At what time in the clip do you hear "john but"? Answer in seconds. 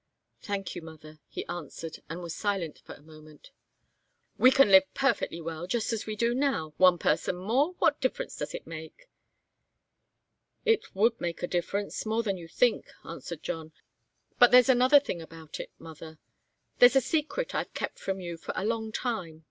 13.43-14.49